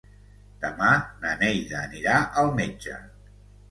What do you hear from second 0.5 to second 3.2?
Demà na Neida anirà al metge.